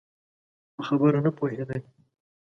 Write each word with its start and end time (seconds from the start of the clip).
په 0.75 0.81
خبره 0.87 1.19
نه 1.25 1.31
پوهېدی؟ 1.37 1.79